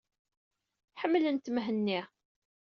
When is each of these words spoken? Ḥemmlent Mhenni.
Ḥemmlent 1.01 1.51
Mhenni. 1.55 2.01